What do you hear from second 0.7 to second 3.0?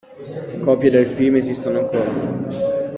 del film esistono ancora.